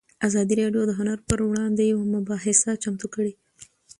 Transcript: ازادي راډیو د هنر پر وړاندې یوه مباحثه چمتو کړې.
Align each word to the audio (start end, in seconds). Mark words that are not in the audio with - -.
ازادي 0.27 0.53
راډیو 0.61 0.83
د 0.87 0.91
هنر 0.99 1.17
پر 1.29 1.39
وړاندې 1.49 1.83
یوه 1.91 2.05
مباحثه 2.15 2.71
چمتو 2.83 3.07
کړې. 3.15 3.33